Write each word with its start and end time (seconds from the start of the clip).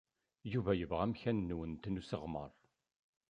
Yuba 0.51 0.71
yebɣa 0.75 0.99
amkan-nwent 1.05 1.89
n 1.89 1.99
usseɣmer. 2.01 2.51